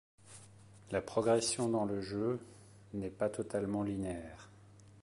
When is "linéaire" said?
3.83-4.49